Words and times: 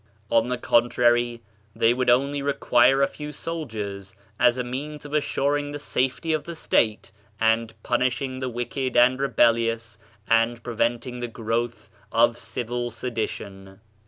On 0.31 0.49
the 0.49 0.57
contrary, 0.57 1.43
they 1.75 1.93
would 1.93 2.09
only 2.09 2.41
require 2.41 3.03
a 3.03 3.07
few 3.07 3.31
soldiers, 3.31 4.15
as 4.39 4.57
a 4.57 4.63
means 4.63 5.05
of 5.05 5.13
assuring 5.13 5.69
the 5.69 5.77
safety 5.77 6.33
of 6.33 6.45
the 6.45 6.55
state 6.55 7.11
and 7.39 7.75
pun 7.83 7.99
ishing 8.01 8.39
the 8.39 8.49
wicked 8.49 8.97
and 8.97 9.19
rebellious 9.19 9.99
and 10.27 10.63
preventing 10.63 11.19
the 11.19 11.27
growth 11.27 11.91
of 12.11 12.35
civil 12.35 12.89
sedition. 12.89 13.79